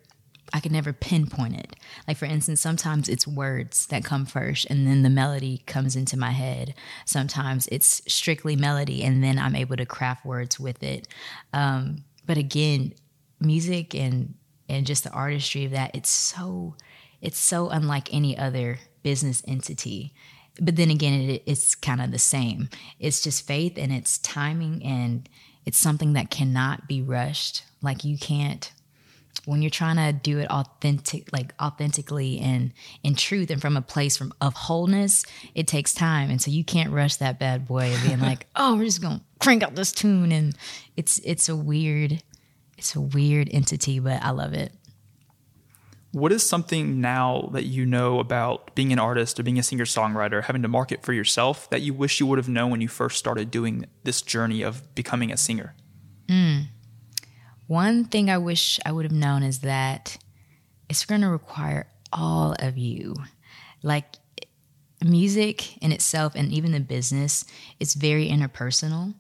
I 0.53 0.61
can 0.61 0.73
never 0.73 0.93
pinpoint 0.93 1.57
it. 1.57 1.75
Like 2.07 2.17
for 2.17 2.27
instance, 2.27 2.61
sometimes 2.61 3.09
it's 3.09 3.27
words 3.27 3.87
that 3.87 4.05
come 4.05 4.25
first 4.25 4.67
and 4.71 4.87
then 4.87 5.03
the 5.03 5.11
melody 5.11 5.63
comes 5.67 5.97
into 5.97 6.17
my 6.17 6.31
head. 6.31 6.75
Sometimes 7.07 7.67
it's 7.73 8.03
strictly 8.07 8.55
melody 8.55 9.03
and 9.03 9.25
then 9.25 9.37
I'm 9.37 9.57
able 9.57 9.77
to 9.77 9.87
craft 9.87 10.25
words 10.25 10.61
with 10.61 10.81
it. 10.85 11.09
Um, 11.53 12.05
but 12.26 12.38
again, 12.38 12.95
music 13.40 13.95
and 13.95 14.35
and 14.69 14.87
just 14.87 15.04
the 15.04 15.11
artistry 15.11 15.64
of 15.64 15.73
that, 15.73 15.95
it's 15.95 16.11
so 16.11 16.76
it's 17.21 17.38
so 17.38 17.69
unlike 17.71 18.12
any 18.12 18.37
other 18.37 18.78
business 19.02 19.43
entity. 19.47 20.14
But 20.61 20.76
then 20.76 20.90
again, 20.90 21.31
it, 21.31 21.43
it's 21.47 21.75
kind 21.75 22.00
of 22.00 22.11
the 22.11 22.19
same. 22.19 22.69
It's 23.00 23.23
just 23.23 23.47
faith 23.47 23.75
and 23.76 23.93
it's 23.93 24.19
timing 24.19 24.85
and 24.85 25.28
it's 25.64 25.78
something 25.78 26.12
that 26.12 26.31
cannot 26.31 26.87
be 26.87 27.02
rushed. 27.02 27.64
Like 27.83 28.04
you 28.04 28.19
can't 28.19 28.71
when 29.45 29.62
you're 29.62 29.71
trying 29.71 29.97
to 29.97 30.12
do 30.12 30.38
it 30.38 30.50
authentic 30.50 31.33
like 31.33 31.55
authentically 31.61 32.38
and 32.41 32.73
in 33.03 33.14
truth 33.14 33.50
and 33.50 33.61
from 33.61 33.76
a 33.76 33.83
place 33.83 34.17
from 34.17 34.33
of 34.41 34.55
wholeness 34.55 35.25
it 35.55 35.67
takes 35.67 35.93
time. 35.93 36.31
And 36.31 36.41
so 36.41 36.50
you 36.50 36.64
can't 36.64 36.91
rush 36.91 37.17
that 37.17 37.38
bad 37.38 37.67
boy 37.67 37.93
of 37.93 38.03
being 38.03 38.21
like 38.21 38.47
oh 38.57 38.76
we're 38.76 38.85
just 38.85 39.03
gonna 39.03 39.21
crank 39.41 39.62
out 39.62 39.75
this 39.75 39.93
tune. 39.93 40.33
And 40.33 40.57
it's 40.97 41.19
it's 41.25 41.49
a 41.49 41.57
weird 41.57 42.23
it's 42.79 42.95
a 42.95 43.00
weird 43.00 43.49
entity 43.53 43.99
but 43.99 44.23
i 44.23 44.31
love 44.31 44.55
it. 44.55 44.73
What 46.12 46.31
is 46.31 46.49
something 46.49 47.00
now 47.00 47.50
that 47.53 47.64
you 47.64 47.85
know 47.85 48.21
about 48.21 48.73
being 48.76 48.93
an 48.93 49.00
artist 49.00 49.41
or 49.41 49.43
being 49.43 49.59
a 49.59 49.64
singer 49.64 49.85
songwriter 49.85 50.45
having 50.45 50.62
to 50.62 50.69
market 50.69 51.03
for 51.03 51.12
yourself 51.12 51.69
that 51.71 51.83
you 51.83 51.93
wish 51.93 52.21
you 52.21 52.26
would 52.26 52.38
have 52.38 52.49
known 52.49 52.71
when 52.71 52.81
you 52.81 52.87
first 52.87 53.19
started 53.19 53.50
doing 53.50 53.87
this 54.05 54.23
journey 54.23 54.62
of 54.62 54.95
becoming 54.95 55.33
a 55.33 55.37
singer? 55.37 55.75
Mm. 56.29 56.67
One 57.66 58.04
thing 58.04 58.30
I 58.30 58.38
wish 58.38 58.78
I 58.85 58.92
would 58.92 59.04
have 59.04 59.12
known 59.12 59.42
is 59.42 59.61
that 59.61 60.18
it's 60.88 61.04
going 61.04 61.23
to 61.23 61.28
require 61.28 61.87
all 62.12 62.54
of 62.59 62.76
you. 62.76 63.14
Like 63.83 64.16
music 65.02 65.76
in 65.83 65.92
itself 65.92 66.35
and 66.35 66.52
even 66.52 66.73
the 66.73 66.80
business, 66.80 67.44
it's 67.80 67.94
very 67.94 68.28
interpersonal 68.28 69.14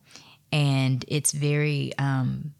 and 0.52 1.04
it's 1.08 1.32
very, 1.32 1.92
um, 1.98 2.54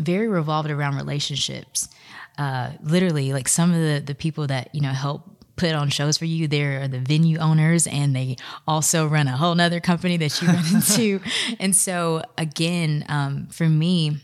very 0.00 0.28
revolved 0.28 0.70
around 0.70 0.96
relationships. 0.96 1.88
Uh, 2.36 2.72
literally, 2.82 3.32
like 3.32 3.48
some 3.48 3.72
of 3.72 3.80
the, 3.80 4.02
the 4.04 4.14
people 4.14 4.46
that, 4.46 4.72
you 4.72 4.80
know, 4.80 4.90
help 4.92 5.38
put 5.56 5.72
on 5.72 5.90
shows 5.90 6.16
for 6.16 6.24
you. 6.24 6.46
They're 6.48 6.88
the 6.88 7.00
venue 7.00 7.38
owners 7.38 7.86
and 7.86 8.14
they 8.14 8.36
also 8.66 9.06
run 9.06 9.26
a 9.26 9.36
whole 9.36 9.54
nother 9.54 9.80
company 9.80 10.16
that 10.18 10.40
you 10.40 10.48
run 10.48 10.64
into. 10.74 11.20
And 11.58 11.74
so 11.74 12.22
again, 12.38 13.04
um, 13.08 13.48
for 13.48 13.68
me, 13.68 14.18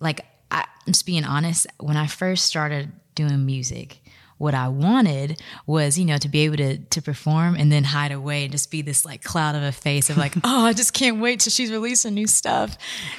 like 0.00 0.24
I, 0.50 0.64
I'm 0.86 0.92
just 0.92 1.06
being 1.06 1.24
honest, 1.24 1.66
when 1.78 1.96
I 1.96 2.06
first 2.06 2.46
started 2.46 2.90
doing 3.14 3.46
music, 3.46 4.00
what 4.38 4.54
I 4.54 4.68
wanted 4.68 5.42
was, 5.66 5.98
you 5.98 6.06
know, 6.06 6.16
to 6.16 6.28
be 6.28 6.40
able 6.40 6.56
to 6.56 6.78
to 6.78 7.02
perform 7.02 7.56
and 7.56 7.70
then 7.70 7.84
hide 7.84 8.10
away 8.10 8.44
and 8.44 8.52
just 8.52 8.70
be 8.70 8.80
this 8.80 9.04
like 9.04 9.22
cloud 9.22 9.54
of 9.54 9.62
a 9.62 9.70
face 9.70 10.08
of 10.08 10.16
like, 10.16 10.34
oh, 10.44 10.64
I 10.64 10.72
just 10.72 10.94
can't 10.94 11.20
wait 11.20 11.40
till 11.40 11.50
she's 11.50 11.70
releasing 11.70 12.14
new 12.14 12.26
stuff. 12.26 12.78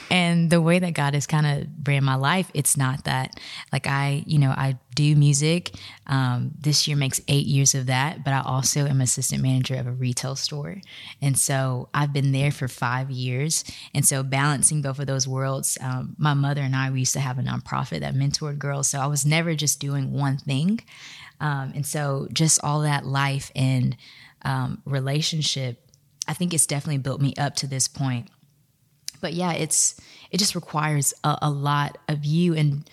And 0.09 0.49
the 0.49 0.59
way 0.59 0.79
that 0.79 0.93
God 0.95 1.13
has 1.13 1.27
kind 1.27 1.45
of 1.45 1.87
ran 1.87 2.03
my 2.03 2.15
life, 2.15 2.49
it's 2.55 2.75
not 2.75 3.03
that. 3.03 3.39
Like 3.71 3.85
I, 3.85 4.23
you 4.25 4.39
know, 4.39 4.49
I 4.49 4.79
do 4.93 5.15
music. 5.15 5.71
Um, 6.07 6.51
this 6.59 6.87
year 6.87 6.97
makes 6.97 7.21
eight 7.27 7.45
years 7.45 7.75
of 7.75 7.85
that, 7.85 8.23
but 8.23 8.33
I 8.33 8.41
also 8.41 8.85
am 8.85 9.01
assistant 9.01 9.41
manager 9.41 9.75
of 9.75 9.87
a 9.87 9.91
retail 9.91 10.35
store. 10.35 10.81
And 11.21 11.37
so 11.37 11.89
I've 11.93 12.13
been 12.13 12.31
there 12.31 12.51
for 12.51 12.67
five 12.67 13.09
years. 13.09 13.63
And 13.93 14.05
so 14.05 14.23
balancing 14.23 14.81
both 14.81 14.99
of 14.99 15.07
those 15.07 15.27
worlds, 15.27 15.77
um, 15.81 16.15
my 16.17 16.33
mother 16.33 16.61
and 16.61 16.75
I, 16.75 16.91
we 16.91 16.99
used 16.99 17.13
to 17.13 17.19
have 17.19 17.39
a 17.39 17.41
nonprofit 17.41 18.01
that 18.01 18.15
mentored 18.15 18.59
girls. 18.59 18.87
So 18.87 18.99
I 18.99 19.07
was 19.07 19.25
never 19.25 19.55
just 19.55 19.79
doing 19.79 20.11
one 20.11 20.37
thing. 20.37 20.81
Um, 21.39 21.71
and 21.75 21.85
so 21.85 22.27
just 22.31 22.63
all 22.63 22.81
that 22.81 23.05
life 23.05 23.51
and 23.55 23.95
um, 24.43 24.81
relationship, 24.85 25.89
I 26.27 26.33
think 26.33 26.53
it's 26.53 26.67
definitely 26.67 26.99
built 26.99 27.21
me 27.21 27.33
up 27.37 27.55
to 27.57 27.67
this 27.67 27.87
point. 27.87 28.29
But 29.21 29.33
yeah, 29.33 29.53
it's 29.53 29.99
it 30.31 30.37
just 30.37 30.55
requires 30.55 31.13
a, 31.23 31.37
a 31.43 31.49
lot 31.49 31.97
of 32.07 32.25
you 32.25 32.55
and 32.55 32.89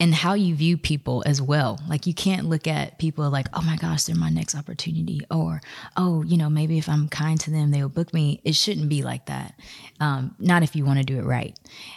and 0.00 0.14
how 0.14 0.32
you 0.32 0.54
view 0.54 0.78
people 0.78 1.22
as 1.26 1.42
well. 1.42 1.78
Like 1.86 2.06
you 2.06 2.14
can't 2.14 2.48
look 2.48 2.66
at 2.66 2.98
people 2.98 3.28
like, 3.28 3.46
oh 3.52 3.60
my 3.60 3.76
gosh, 3.76 4.04
they're 4.04 4.16
my 4.16 4.30
next 4.30 4.56
opportunity, 4.56 5.20
or 5.30 5.60
oh, 5.96 6.22
you 6.22 6.38
know, 6.38 6.48
maybe 6.48 6.78
if 6.78 6.88
I'm 6.88 7.08
kind 7.08 7.38
to 7.40 7.50
them, 7.50 7.70
they'll 7.70 7.90
book 7.90 8.14
me. 8.14 8.40
It 8.42 8.54
shouldn't 8.54 8.88
be 8.88 9.02
like 9.02 9.26
that. 9.26 9.54
Um, 10.00 10.34
not 10.38 10.62
if 10.62 10.74
you 10.74 10.86
want 10.86 10.98
to 10.98 11.04
do 11.04 11.18
it 11.18 11.24
right. 11.24 11.56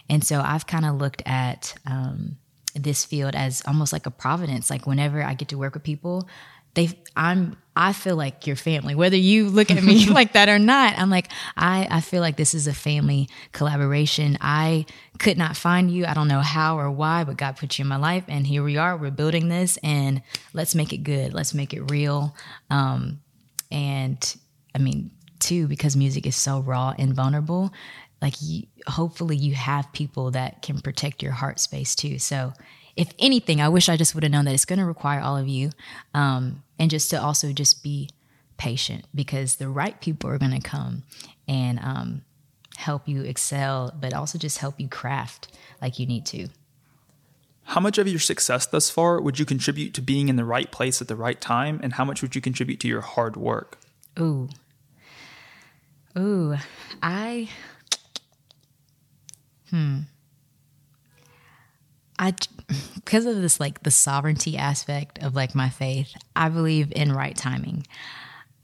And 0.09 0.23
so 0.23 0.41
I've 0.41 0.67
kind 0.67 0.85
of 0.85 0.95
looked 0.95 1.23
at 1.25 1.73
um, 1.87 2.37
this 2.75 3.05
field 3.05 3.35
as 3.35 3.63
almost 3.65 3.93
like 3.93 4.05
a 4.05 4.11
providence. 4.11 4.69
Like 4.69 4.85
whenever 4.85 5.23
I 5.23 5.33
get 5.33 5.47
to 5.49 5.57
work 5.57 5.73
with 5.73 5.83
people, 5.83 6.27
they 6.73 6.99
I'm 7.15 7.57
I 7.75 7.91
feel 7.93 8.15
like 8.15 8.45
your 8.45 8.55
family. 8.55 8.93
Whether 8.93 9.17
you 9.17 9.49
look 9.49 9.71
at 9.71 9.83
me 9.83 10.05
like 10.09 10.33
that 10.33 10.47
or 10.49 10.59
not, 10.59 10.97
I'm 10.97 11.09
like 11.09 11.29
I 11.55 11.87
I 11.89 12.01
feel 12.01 12.21
like 12.21 12.37
this 12.37 12.53
is 12.53 12.67
a 12.67 12.73
family 12.73 13.29
collaboration. 13.51 14.37
I 14.41 14.85
could 15.19 15.37
not 15.37 15.57
find 15.57 15.91
you. 15.91 16.05
I 16.05 16.13
don't 16.13 16.27
know 16.27 16.41
how 16.41 16.79
or 16.79 16.91
why, 16.91 17.23
but 17.23 17.37
God 17.37 17.57
put 17.57 17.77
you 17.77 17.83
in 17.83 17.89
my 17.89 17.97
life, 17.97 18.25
and 18.27 18.45
here 18.45 18.63
we 18.63 18.77
are. 18.77 18.97
We're 18.97 19.11
building 19.11 19.49
this, 19.49 19.77
and 19.77 20.21
let's 20.53 20.75
make 20.75 20.93
it 20.93 21.03
good. 21.03 21.33
Let's 21.33 21.53
make 21.53 21.73
it 21.73 21.91
real. 21.91 22.35
Um, 22.69 23.21
and 23.71 24.35
I 24.75 24.79
mean, 24.79 25.11
too, 25.39 25.67
because 25.67 25.95
music 25.95 26.25
is 26.25 26.35
so 26.35 26.59
raw 26.59 26.93
and 26.97 27.13
vulnerable 27.13 27.73
like 28.21 28.35
hopefully 28.87 29.35
you 29.35 29.53
have 29.53 29.91
people 29.91 30.31
that 30.31 30.61
can 30.61 30.79
protect 30.79 31.21
your 31.21 31.33
heart 31.33 31.59
space 31.59 31.93
too 31.93 32.17
so 32.17 32.53
if 32.95 33.11
anything 33.19 33.61
i 33.61 33.69
wish 33.69 33.89
i 33.89 33.97
just 33.97 34.13
would 34.13 34.23
have 34.23 34.31
known 34.31 34.45
that 34.45 34.53
it's 34.53 34.65
going 34.65 34.79
to 34.79 34.85
require 34.85 35.19
all 35.19 35.37
of 35.37 35.47
you 35.47 35.69
um, 36.13 36.63
and 36.79 36.91
just 36.91 37.09
to 37.09 37.21
also 37.21 37.51
just 37.51 37.83
be 37.83 38.09
patient 38.57 39.05
because 39.13 39.55
the 39.55 39.67
right 39.67 39.99
people 39.99 40.29
are 40.29 40.37
going 40.37 40.51
to 40.51 40.69
come 40.69 41.03
and 41.47 41.79
um, 41.79 42.21
help 42.77 43.07
you 43.07 43.23
excel 43.23 43.93
but 43.99 44.13
also 44.13 44.37
just 44.37 44.59
help 44.59 44.79
you 44.79 44.87
craft 44.87 45.47
like 45.81 45.99
you 45.99 46.05
need 46.05 46.25
to. 46.25 46.47
How 47.65 47.79
much 47.79 47.97
of 47.97 48.07
your 48.07 48.19
success 48.19 48.65
thus 48.65 48.89
far 48.89 49.21
would 49.21 49.39
you 49.39 49.45
contribute 49.45 49.93
to 49.93 50.01
being 50.01 50.27
in 50.29 50.35
the 50.35 50.45
right 50.45 50.69
place 50.71 51.01
at 51.01 51.07
the 51.07 51.15
right 51.15 51.39
time 51.39 51.79
and 51.81 51.93
how 51.93 52.03
much 52.05 52.21
would 52.21 52.35
you 52.35 52.41
contribute 52.41 52.79
to 52.81 52.87
your 52.87 53.01
hard 53.01 53.35
work? 53.35 53.77
Ooh. 54.19 54.49
Ooh 56.17 56.55
i 57.01 57.49
Hmm. 59.69 60.01
I 62.19 62.33
because 62.95 63.25
of 63.25 63.41
this 63.41 63.59
like 63.59 63.83
the 63.83 63.91
sovereignty 63.91 64.57
aspect 64.57 65.21
of 65.21 65.35
like 65.35 65.55
my 65.55 65.69
faith, 65.69 66.13
I 66.35 66.49
believe 66.49 66.91
in 66.95 67.11
right 67.11 67.35
timing. 67.35 67.85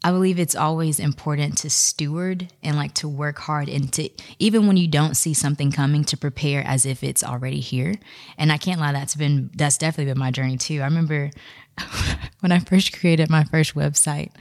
I 0.02 0.12
believe 0.12 0.40
it's 0.40 0.56
always 0.56 0.98
important 0.98 1.58
to 1.60 1.70
steward 1.70 2.54
and 2.64 2.78
like 2.78 2.94
to 2.96 3.08
work 3.08 3.38
hard 3.38 3.68
and 3.68 3.92
to 3.94 4.10
even 4.40 4.66
when 4.66 4.78
you 4.78 4.88
don't 4.88 5.16
see 5.16 5.34
something 5.34 5.74
coming 5.74 6.06
to 6.06 6.16
prepare 6.16 6.64
as 6.66 6.86
if 6.86 7.04
it's 7.04 7.24
already 7.24 7.60
here. 7.60 7.96
And 8.38 8.50
I 8.50 8.58
can't 8.58 8.80
lie, 8.80 8.94
that's 8.94 9.16
been 9.16 9.50
that's 9.56 9.78
definitely 9.78 10.12
been 10.12 10.20
my 10.20 10.32
journey 10.32 10.58
too. 10.58 10.82
I 10.82 10.86
remember 10.86 11.32
when 12.40 12.54
I 12.54 12.60
first 12.60 12.98
created 12.98 13.30
my 13.30 13.44
first 13.44 13.76
website, 13.76 14.32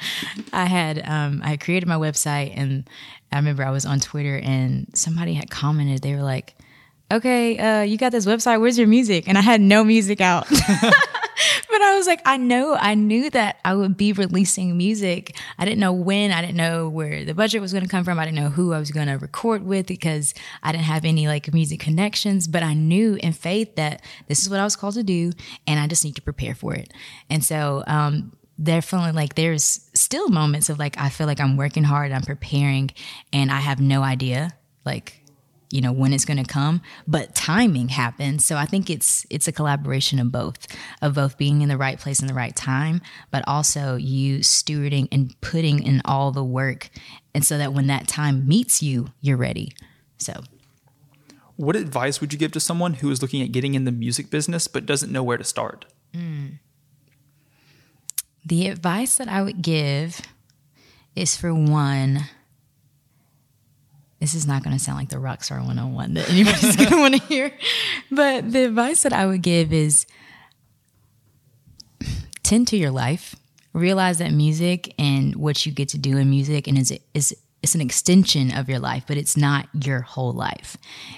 I 0.52 0.66
had 0.66 1.02
um, 1.04 1.40
I 1.44 1.50
had 1.50 1.60
created 1.60 1.88
my 1.88 1.96
website 1.96 2.52
and 2.54 2.88
I 3.32 3.36
remember 3.36 3.64
I 3.64 3.70
was 3.70 3.84
on 3.84 3.98
Twitter 3.98 4.38
and 4.38 4.86
somebody 4.94 5.34
had 5.34 5.50
commented. 5.50 6.02
They 6.02 6.14
were 6.14 6.22
like, 6.22 6.54
okay, 7.10 7.58
uh, 7.58 7.82
you 7.82 7.96
got 7.96 8.12
this 8.12 8.26
website. 8.26 8.60
Where's 8.60 8.78
your 8.78 8.88
music? 8.88 9.28
And 9.28 9.38
I 9.38 9.40
had 9.40 9.60
no 9.60 9.84
music 9.84 10.20
out. 10.20 10.46
but 11.70 11.82
I 11.82 11.94
was 11.96 12.06
like, 12.06 12.20
I 12.24 12.36
know, 12.36 12.74
I 12.74 12.94
knew 12.94 13.30
that 13.30 13.58
I 13.64 13.74
would 13.74 13.96
be 13.96 14.12
releasing 14.12 14.76
music. 14.76 15.36
I 15.58 15.64
didn't 15.64 15.78
know 15.78 15.92
when, 15.92 16.32
I 16.32 16.40
didn't 16.40 16.56
know 16.56 16.88
where 16.88 17.24
the 17.24 17.34
budget 17.34 17.60
was 17.60 17.72
going 17.72 17.84
to 17.84 17.88
come 17.88 18.04
from. 18.04 18.18
I 18.18 18.24
didn't 18.24 18.38
know 18.38 18.50
who 18.50 18.72
I 18.72 18.78
was 18.78 18.90
going 18.90 19.06
to 19.06 19.14
record 19.14 19.62
with 19.62 19.86
because 19.86 20.34
I 20.62 20.72
didn't 20.72 20.84
have 20.84 21.04
any 21.04 21.28
like 21.28 21.52
music 21.52 21.80
connections, 21.80 22.48
but 22.48 22.62
I 22.62 22.74
knew 22.74 23.14
in 23.22 23.32
faith 23.32 23.76
that 23.76 24.02
this 24.26 24.42
is 24.42 24.50
what 24.50 24.60
I 24.60 24.64
was 24.64 24.76
called 24.76 24.94
to 24.94 25.02
do 25.02 25.32
and 25.66 25.78
I 25.78 25.86
just 25.86 26.04
need 26.04 26.16
to 26.16 26.22
prepare 26.22 26.54
for 26.54 26.74
it. 26.74 26.92
And 27.30 27.44
so, 27.44 27.84
um, 27.86 28.32
definitely 28.60 29.12
like 29.12 29.36
there's 29.36 29.88
still 29.94 30.28
moments 30.30 30.68
of 30.68 30.80
like 30.80 30.98
I 30.98 31.10
feel 31.10 31.28
like 31.28 31.38
I'm 31.38 31.56
working 31.56 31.84
hard, 31.84 32.10
I'm 32.10 32.22
preparing, 32.22 32.90
and 33.32 33.52
I 33.52 33.60
have 33.60 33.80
no 33.80 34.02
idea 34.02 34.50
like 34.84 35.22
you 35.70 35.80
know 35.80 35.92
when 35.92 36.12
it's 36.12 36.24
going 36.24 36.42
to 36.42 36.50
come 36.50 36.80
but 37.06 37.34
timing 37.34 37.88
happens. 37.88 38.44
So 38.44 38.56
i 38.56 38.64
think 38.66 38.90
it's 38.90 39.26
it's 39.30 39.48
a 39.48 39.52
collaboration 39.52 40.18
of 40.18 40.32
both 40.32 40.66
of 41.02 41.14
both 41.14 41.38
being 41.38 41.62
in 41.62 41.68
the 41.68 41.76
right 41.76 41.98
place 41.98 42.20
in 42.20 42.26
the 42.26 42.34
right 42.34 42.54
time 42.54 43.00
but 43.30 43.44
also 43.46 43.96
you 43.96 44.38
stewarding 44.38 45.08
and 45.12 45.38
putting 45.40 45.82
in 45.82 46.00
all 46.04 46.32
the 46.32 46.44
work 46.44 46.90
and 47.34 47.44
so 47.44 47.58
that 47.58 47.72
when 47.72 47.86
that 47.88 48.08
time 48.08 48.46
meets 48.48 48.82
you 48.82 49.12
you're 49.20 49.36
ready. 49.36 49.72
So. 50.18 50.42
What 51.56 51.74
advice 51.74 52.20
would 52.20 52.32
you 52.32 52.38
give 52.38 52.52
to 52.52 52.60
someone 52.60 52.94
who 52.94 53.10
is 53.10 53.20
looking 53.20 53.42
at 53.42 53.50
getting 53.50 53.74
in 53.74 53.84
the 53.84 53.90
music 53.90 54.30
business 54.30 54.68
but 54.68 54.86
doesn't 54.86 55.10
know 55.10 55.24
where 55.24 55.36
to 55.36 55.44
start? 55.44 55.86
Mm. 56.14 56.58
the 58.46 58.68
advice 58.68 59.16
that 59.16 59.28
i 59.28 59.42
would 59.42 59.60
give 59.60 60.22
is 61.14 61.36
for 61.36 61.52
one 61.52 62.24
this 64.20 64.34
is 64.34 64.46
not 64.46 64.64
going 64.64 64.76
to 64.76 64.82
sound 64.82 64.98
like 64.98 65.10
the 65.10 65.16
Rockstar 65.16 65.58
101 65.58 66.14
that 66.14 66.28
anybody's 66.30 66.76
going 66.76 66.90
to 66.90 66.96
want 66.98 67.14
to 67.14 67.20
hear. 67.22 67.52
But 68.10 68.50
the 68.50 68.64
advice 68.64 69.02
that 69.02 69.12
I 69.12 69.26
would 69.26 69.42
give 69.42 69.72
is 69.72 70.06
tend 72.42 72.68
to 72.68 72.76
your 72.76 72.90
life. 72.90 73.36
Realize 73.72 74.18
that 74.18 74.32
music 74.32 74.94
and 74.98 75.36
what 75.36 75.64
you 75.64 75.72
get 75.72 75.90
to 75.90 75.98
do 75.98 76.16
in 76.16 76.30
music 76.30 76.66
and 76.66 76.76
is 76.78 76.98
is 77.14 77.36
it's 77.62 77.74
an 77.74 77.80
extension 77.80 78.52
of 78.56 78.68
your 78.68 78.78
life, 78.78 79.04
but 79.06 79.16
it's 79.16 79.36
not 79.36 79.68
your 79.72 80.00
whole 80.00 80.32
life. 80.32 80.76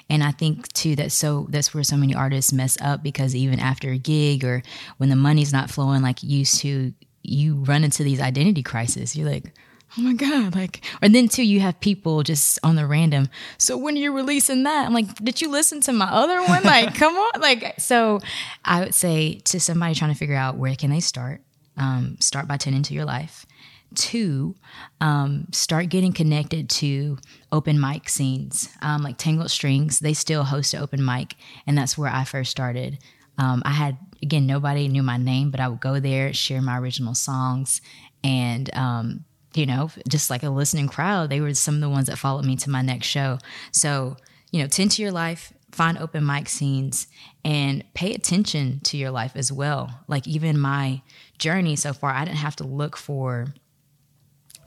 And 0.08 0.24
I 0.24 0.32
think 0.32 0.72
too 0.72 0.96
that 0.96 1.12
so 1.12 1.46
that's 1.50 1.74
where 1.74 1.84
so 1.84 1.96
many 1.96 2.14
artists 2.14 2.52
mess 2.52 2.78
up 2.80 3.02
because 3.02 3.34
even 3.34 3.60
after 3.60 3.90
a 3.90 3.98
gig 3.98 4.44
or 4.44 4.62
when 4.96 5.10
the 5.10 5.16
money's 5.16 5.52
not 5.52 5.70
flowing 5.70 6.02
like 6.02 6.22
used 6.22 6.60
to, 6.60 6.92
you 7.22 7.56
run 7.56 7.84
into 7.84 8.02
these 8.02 8.20
identity 8.20 8.62
crises. 8.62 9.14
You're 9.14 9.30
like, 9.30 9.52
oh 9.98 10.02
my 10.02 10.12
god 10.12 10.54
like 10.54 10.84
and 11.02 11.14
then 11.14 11.28
too 11.28 11.42
you 11.42 11.60
have 11.60 11.78
people 11.80 12.22
just 12.22 12.58
on 12.62 12.76
the 12.76 12.86
random. 12.86 13.28
So 13.58 13.76
when 13.76 13.96
you're 13.96 14.12
releasing 14.12 14.62
that 14.64 14.86
i'm 14.86 14.94
like 14.94 15.14
did 15.16 15.40
you 15.40 15.50
listen 15.50 15.80
to 15.82 15.92
my 15.92 16.06
other 16.06 16.40
one? 16.42 16.62
Like 16.62 16.94
come 17.02 17.14
on 17.14 17.40
like 17.40 17.74
so 17.78 18.20
i 18.64 18.80
would 18.80 18.94
say 18.94 19.40
to 19.44 19.58
somebody 19.60 19.94
trying 19.94 20.12
to 20.12 20.18
figure 20.18 20.36
out 20.36 20.56
where 20.56 20.74
can 20.76 20.90
they 20.90 21.00
start 21.00 21.42
um, 21.76 22.16
start 22.20 22.46
by 22.46 22.56
tending 22.58 22.82
to 22.84 22.94
your 22.94 23.06
life. 23.06 23.46
Two 23.94 24.54
um, 25.00 25.46
start 25.50 25.88
getting 25.88 26.12
connected 26.12 26.68
to 26.70 27.18
open 27.50 27.80
mic 27.80 28.08
scenes 28.08 28.68
um, 28.82 29.02
like 29.02 29.18
tangled 29.18 29.50
strings 29.50 29.98
they 29.98 30.14
still 30.14 30.44
host 30.44 30.74
an 30.74 30.82
open 30.82 31.04
mic 31.04 31.34
and 31.66 31.76
that's 31.76 31.98
where 31.98 32.10
i 32.10 32.22
first 32.22 32.52
started. 32.52 32.98
Um, 33.38 33.62
i 33.64 33.72
had 33.72 33.98
again 34.22 34.46
nobody 34.46 34.86
knew 34.86 35.02
my 35.02 35.16
name 35.16 35.50
but 35.50 35.58
i 35.58 35.66
would 35.66 35.80
go 35.80 35.98
there 35.98 36.32
share 36.32 36.62
my 36.62 36.78
original 36.78 37.14
songs 37.14 37.80
and 38.22 38.72
um, 38.76 39.24
you 39.54 39.66
know, 39.66 39.90
just 40.08 40.30
like 40.30 40.42
a 40.42 40.50
listening 40.50 40.88
crowd, 40.88 41.30
they 41.30 41.40
were 41.40 41.54
some 41.54 41.74
of 41.74 41.80
the 41.80 41.88
ones 41.88 42.06
that 42.06 42.18
followed 42.18 42.44
me 42.44 42.56
to 42.56 42.70
my 42.70 42.82
next 42.82 43.06
show. 43.06 43.38
So, 43.72 44.16
you 44.50 44.62
know, 44.62 44.68
tend 44.68 44.92
to 44.92 45.02
your 45.02 45.12
life, 45.12 45.52
find 45.72 45.98
open 45.98 46.24
mic 46.24 46.48
scenes, 46.48 47.06
and 47.44 47.84
pay 47.94 48.14
attention 48.14 48.80
to 48.80 48.96
your 48.96 49.10
life 49.10 49.32
as 49.34 49.50
well. 49.50 50.00
Like, 50.06 50.26
even 50.26 50.58
my 50.58 51.02
journey 51.38 51.76
so 51.76 51.92
far, 51.92 52.10
I 52.10 52.24
didn't 52.24 52.38
have 52.38 52.56
to 52.56 52.64
look 52.64 52.96
for 52.96 53.54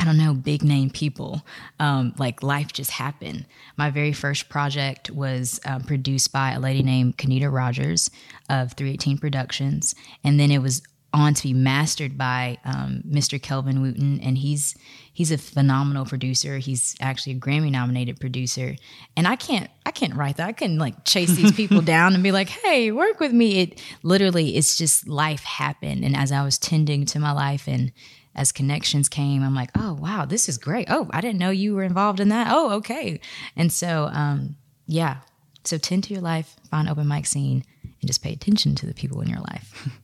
I 0.03 0.05
don't 0.05 0.17
know, 0.17 0.33
big 0.33 0.63
name 0.63 0.89
people. 0.89 1.45
Um, 1.79 2.13
like 2.17 2.43
life 2.43 2.73
just 2.73 2.91
happened. 2.91 3.45
My 3.77 3.89
very 3.89 4.11
first 4.11 4.49
project 4.49 5.09
was 5.09 5.61
um, 5.65 5.81
produced 5.83 6.33
by 6.33 6.51
a 6.51 6.59
lady 6.59 6.83
named 6.83 7.17
Kanita 7.17 7.49
Rogers 7.49 8.11
of 8.49 8.73
318 8.73 9.17
Productions. 9.17 9.95
And 10.21 10.37
then 10.37 10.51
it 10.51 10.61
was 10.61 10.81
on 11.13 11.33
to 11.35 11.43
be 11.43 11.53
mastered 11.53 12.17
by 12.17 12.57
um, 12.65 13.03
Mr. 13.07 13.41
Kelvin 13.41 13.81
Wooten, 13.81 14.19
and 14.21 14.37
he's 14.37 14.75
he's 15.13 15.31
a 15.31 15.37
phenomenal 15.37 16.05
producer. 16.05 16.57
He's 16.57 16.95
actually 16.99 17.33
a 17.33 17.39
Grammy 17.39 17.71
nominated 17.71 18.19
producer, 18.19 18.75
and 19.15 19.27
I 19.27 19.35
can't 19.35 19.69
I 19.85 19.91
can't 19.91 20.15
write 20.15 20.37
that. 20.37 20.47
I 20.47 20.51
can 20.53 20.79
like 20.79 21.05
chase 21.05 21.35
these 21.35 21.51
people 21.51 21.81
down 21.95 22.15
and 22.15 22.23
be 22.23 22.31
like, 22.31 22.49
"Hey, 22.49 22.91
work 22.91 23.19
with 23.19 23.31
me." 23.31 23.61
It 23.61 23.81
literally 24.01 24.57
it's 24.57 24.75
just 24.75 25.07
life 25.07 25.43
happened, 25.43 26.03
and 26.03 26.15
as 26.15 26.31
I 26.31 26.43
was 26.43 26.57
tending 26.57 27.05
to 27.07 27.19
my 27.19 27.31
life 27.31 27.67
and 27.67 27.91
as 28.35 28.51
connections 28.51 29.07
came, 29.07 29.43
I'm 29.43 29.55
like, 29.55 29.69
"Oh 29.77 29.93
wow, 29.93 30.25
this 30.25 30.49
is 30.49 30.57
great. 30.57 30.87
Oh, 30.89 31.07
I 31.11 31.21
didn't 31.21 31.39
know 31.39 31.51
you 31.51 31.75
were 31.75 31.83
involved 31.83 32.19
in 32.19 32.29
that. 32.29 32.47
Oh, 32.49 32.71
okay." 32.77 33.19
And 33.55 33.71
so, 33.71 34.09
um, 34.11 34.55
yeah, 34.87 35.17
so 35.63 35.77
tend 35.77 36.05
to 36.05 36.13
your 36.13 36.23
life, 36.23 36.55
find 36.71 36.89
open 36.89 37.07
mic 37.07 37.27
scene, 37.27 37.63
and 37.83 38.07
just 38.07 38.23
pay 38.23 38.33
attention 38.33 38.73
to 38.75 38.87
the 38.87 38.95
people 38.95 39.21
in 39.21 39.29
your 39.29 39.41
life. 39.41 39.89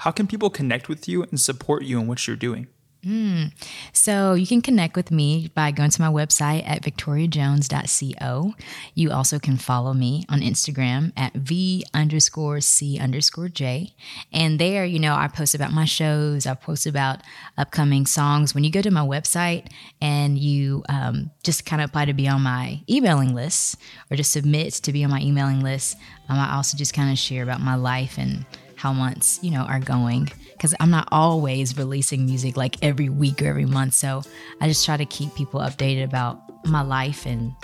How 0.00 0.10
can 0.10 0.26
people 0.26 0.48
connect 0.48 0.88
with 0.88 1.06
you 1.08 1.24
and 1.24 1.38
support 1.38 1.84
you 1.84 2.00
in 2.00 2.06
what 2.06 2.26
you're 2.26 2.34
doing? 2.34 2.68
Mm. 3.04 3.52
So 3.92 4.32
you 4.32 4.46
can 4.46 4.62
connect 4.62 4.96
with 4.96 5.10
me 5.10 5.50
by 5.54 5.72
going 5.72 5.90
to 5.90 6.00
my 6.00 6.08
website 6.08 6.66
at 6.66 6.82
victoriajones.co. 6.82 8.54
You 8.94 9.10
also 9.10 9.38
can 9.38 9.58
follow 9.58 9.92
me 9.92 10.24
on 10.30 10.40
Instagram 10.40 11.12
at 11.18 11.34
v 11.34 11.84
underscore 11.92 12.62
c 12.62 12.98
underscore 12.98 13.50
j. 13.50 13.94
And 14.32 14.58
there, 14.58 14.86
you 14.86 14.98
know, 14.98 15.14
I 15.14 15.28
post 15.28 15.54
about 15.54 15.72
my 15.72 15.84
shows. 15.84 16.46
I 16.46 16.54
post 16.54 16.86
about 16.86 17.20
upcoming 17.58 18.06
songs. 18.06 18.54
When 18.54 18.64
you 18.64 18.70
go 18.70 18.80
to 18.80 18.90
my 18.90 19.04
website 19.04 19.70
and 20.00 20.38
you 20.38 20.82
um, 20.88 21.30
just 21.42 21.66
kind 21.66 21.82
of 21.82 21.90
apply 21.90 22.06
to 22.06 22.14
be 22.14 22.26
on 22.26 22.40
my 22.40 22.82
emailing 22.88 23.34
list 23.34 23.76
or 24.10 24.16
just 24.16 24.32
submit 24.32 24.72
to 24.74 24.92
be 24.92 25.04
on 25.04 25.10
my 25.10 25.20
emailing 25.20 25.60
list, 25.60 25.98
um, 26.30 26.38
I 26.38 26.54
also 26.54 26.78
just 26.78 26.94
kind 26.94 27.10
of 27.10 27.18
share 27.18 27.42
about 27.42 27.60
my 27.60 27.74
life 27.74 28.16
and 28.16 28.46
how 28.80 28.94
months, 28.94 29.38
you 29.42 29.50
know, 29.50 29.60
are 29.60 29.78
going 29.78 30.30
because 30.52 30.74
I'm 30.80 30.90
not 30.90 31.06
always 31.12 31.76
releasing 31.76 32.24
music 32.24 32.56
like 32.56 32.82
every 32.82 33.10
week 33.10 33.42
or 33.42 33.46
every 33.46 33.66
month. 33.66 33.92
So 33.92 34.22
I 34.58 34.68
just 34.68 34.86
try 34.86 34.96
to 34.96 35.04
keep 35.04 35.34
people 35.34 35.60
updated 35.60 36.04
about 36.04 36.66
my 36.66 36.80
life 36.80 37.26
and 37.26 37.54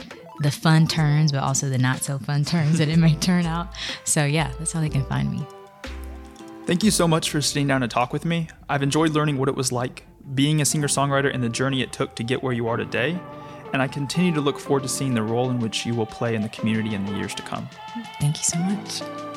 the 0.41 0.51
fun 0.51 0.87
turns, 0.87 1.33
but 1.33 1.43
also 1.43 1.71
the 1.71 1.79
not 1.79 2.03
so 2.03 2.19
fun 2.19 2.45
turns 2.55 2.79
that 2.79 2.89
it 2.89 2.99
may 2.99 3.15
turn 3.15 3.47
out. 3.47 3.69
So 4.05 4.27
yeah, 4.27 4.53
that's 4.59 4.73
how 4.73 4.81
they 4.81 4.91
can 4.91 5.05
find 5.07 5.31
me. 5.31 5.47
Thank 6.67 6.85
you 6.85 6.91
so 6.91 7.09
much 7.09 7.31
for 7.31 7.41
sitting 7.41 7.67
down 7.67 7.81
to 7.81 7.89
talk 7.89 8.13
with 8.13 8.27
me. 8.27 8.49
I've 8.69 8.83
enjoyed 8.83 9.13
learning 9.13 9.39
what 9.39 9.49
it 9.49 9.55
was 9.55 9.73
like 9.73 10.05
being 10.35 10.61
a 10.61 10.67
singer 10.67 10.89
songwriter 10.89 11.33
and 11.33 11.43
the 11.43 11.49
journey 11.49 11.81
it 11.81 11.93
took 11.93 12.15
to 12.17 12.25
get 12.25 12.43
where 12.43 12.53
you 12.53 12.69
are 12.69 12.77
today. 12.77 13.19
And 13.73 13.81
I 13.81 13.89
continue 13.89 14.35
to 14.35 14.41
look 14.43 14.59
forward 14.59 14.83
to 14.83 14.89
seeing 14.89 15.15
the 15.15 15.23
role 15.23 15.49
in 15.49 15.61
which 15.61 15.87
you 15.87 15.95
will 15.95 16.07
play 16.07 16.35
in 16.35 16.43
the 16.43 16.49
community 16.51 16.95
in 16.95 17.07
the 17.07 17.13
years 17.13 17.35
to 17.37 17.43
come. 17.43 17.69
Thank 18.21 18.37
you 18.37 18.45
so 18.45 18.59
much. 18.59 19.36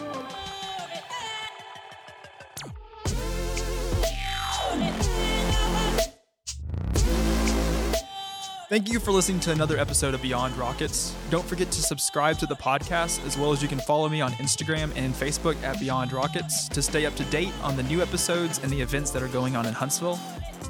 Thank 8.70 8.88
you 8.88 9.00
for 9.00 9.12
listening 9.12 9.40
to 9.40 9.52
another 9.52 9.80
episode 9.80 10.14
of 10.14 10.22
Beyond 10.22 10.56
Rockets. 10.56 11.16
Don't 11.32 11.44
forget 11.44 11.72
to 11.72 11.82
subscribe 11.82 12.38
to 12.38 12.46
the 12.46 12.56
podcast, 12.56 13.26
as 13.26 13.36
well 13.36 13.52
as 13.52 13.64
you 13.64 13.68
can 13.68 13.80
follow 13.80 14.08
me 14.08 14.22
on 14.22 14.32
Instagram 14.34 14.96
and 14.96 15.12
Facebook 15.12 15.60
at 15.64 15.80
Beyond 15.80 16.14
Rockets 16.14 16.70
to 16.70 16.84
stay 16.84 17.08
up 17.08 17.16
to 17.16 17.24
date 17.26 17.52
on 17.64 17.76
the 17.76 17.82
new 17.82 18.00
episodes 18.00 18.60
and 18.60 18.72
the 18.72 18.80
events 18.80 19.10
that 19.10 19.24
are 19.24 19.28
going 19.30 19.56
on 19.56 19.66
in 19.66 19.74
Huntsville. 19.74 20.18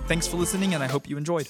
Thanks 0.08 0.28
for 0.28 0.38
listening, 0.38 0.76
and 0.76 0.82
I 0.82 0.88
hope 0.88 1.10
you 1.10 1.18
enjoyed. 1.18 1.50